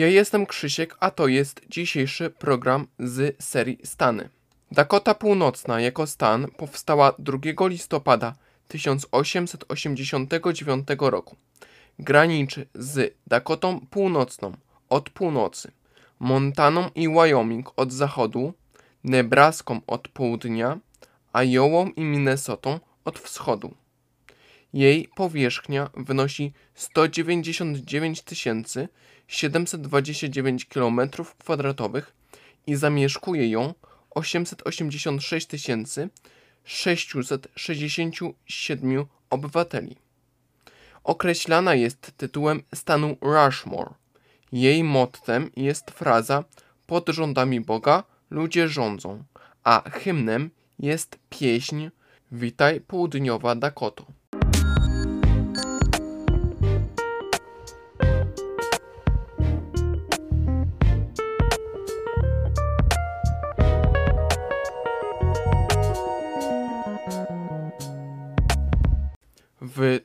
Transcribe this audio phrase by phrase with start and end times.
[0.00, 4.28] Ja jestem Krzysiek, a to jest dzisiejszy program z serii Stany.
[4.72, 7.38] Dakota Północna jako stan powstała 2
[7.68, 8.34] listopada
[8.68, 11.36] 1889 roku.
[11.98, 14.52] Graniczy z Dakotą Północną
[14.88, 15.72] od północy,
[16.20, 18.52] Montaną i Wyoming od zachodu,
[19.04, 20.78] Nebraską od południa,
[21.34, 23.74] Iową i Minnesotą od wschodu.
[24.72, 28.22] Jej powierzchnia wynosi 199
[29.28, 32.02] 729 km2
[32.66, 33.74] i zamieszkuje ją
[34.10, 35.48] 886
[36.64, 39.96] 667 obywateli.
[41.04, 43.90] Określana jest tytułem stanu Rushmore.
[44.52, 46.44] Jej mottem jest fraza
[46.86, 49.24] pod rządami Boga ludzie rządzą,
[49.64, 51.88] a hymnem jest pieśń
[52.32, 54.19] Witaj południowa Dakoto.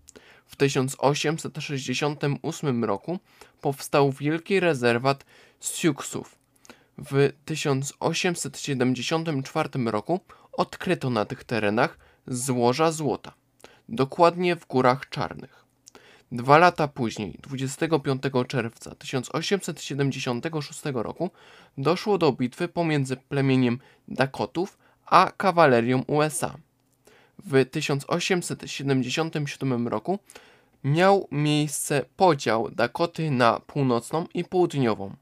[0.47, 3.19] W 1868 roku
[3.61, 5.25] powstał wielki rezerwat
[5.61, 6.44] Siouxów.
[6.99, 10.21] W 1874 roku
[10.53, 13.33] odkryto na tych terenach złoża złota,
[13.89, 15.65] dokładnie w Górach Czarnych.
[16.33, 21.31] Dwa lata później, 25 czerwca 1876 roku,
[21.79, 23.79] doszło do bitwy pomiędzy plemieniem
[24.09, 26.55] Dakotów a kawalerią USA.
[27.39, 30.19] W 1877 roku
[30.85, 35.17] miał miejsce podział Dakoty na północną i południową.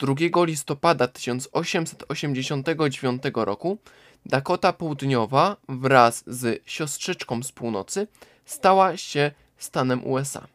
[0.00, 3.78] 2 listopada 1889 roku
[4.26, 8.06] Dakota Południowa wraz z siostrzyczką z północy
[8.44, 10.46] stała się stanem USA.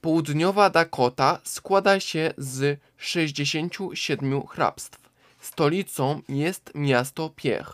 [0.00, 5.09] Południowa Dakota składa się z 67 hrabstw.
[5.40, 7.72] Stolicą jest miasto Pierre.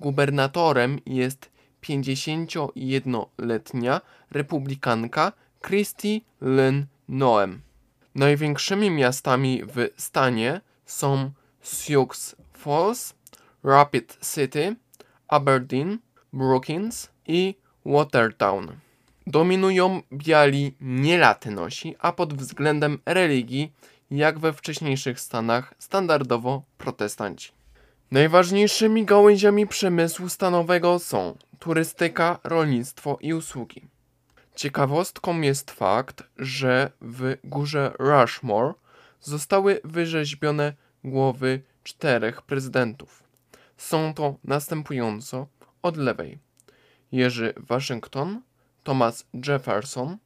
[0.00, 1.50] Gubernatorem jest
[1.82, 4.00] 51-letnia
[4.30, 7.60] republikanka Christy Lynn Noem.
[8.14, 11.30] Największymi miastami w stanie są
[11.62, 13.14] Sioux Falls,
[13.64, 14.76] Rapid City,
[15.28, 15.98] Aberdeen,
[16.32, 18.72] Brookings i Watertown.
[19.26, 23.72] Dominują biali nielatynosi, a pod względem religii
[24.10, 27.52] jak we wcześniejszych stanach, standardowo protestanci.
[28.10, 33.86] Najważniejszymi gałęziami przemysłu stanowego są turystyka, rolnictwo i usługi.
[34.54, 38.72] Ciekawostką jest fakt, że w górze Rushmore
[39.20, 40.72] zostały wyrzeźbione
[41.04, 43.22] głowy czterech prezydentów.
[43.76, 45.46] Są to następująco
[45.82, 46.38] od lewej:
[47.12, 48.42] Jerzy Waszyngton,
[48.82, 50.18] Thomas Jefferson,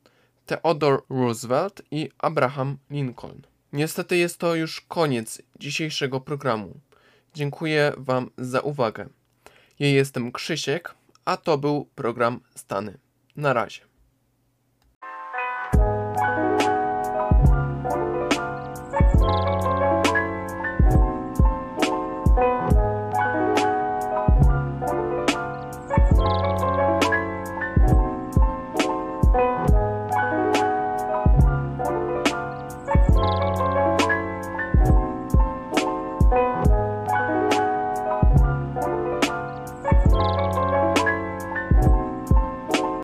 [0.47, 3.50] Theodore Roosevelt i Abraham Lincoln.
[3.73, 6.81] Niestety jest to już koniec dzisiejszego programu.
[7.35, 9.09] Dziękuję Wam za uwagę.
[9.79, 10.95] Ja jestem Krzysiek,
[11.25, 12.99] a to był program Stany.
[13.37, 13.90] Na razie.